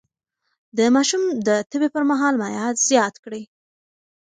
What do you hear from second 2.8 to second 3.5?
زيات کړئ.